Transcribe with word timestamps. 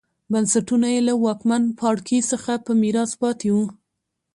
بنسټونه 0.31 0.87
یې 0.93 1.01
له 1.07 1.13
واکمن 1.25 1.63
پاړکي 1.79 2.19
څخه 2.31 2.51
په 2.65 2.71
میراث 2.81 3.11
پاتې 3.21 3.47
وو 3.55 3.65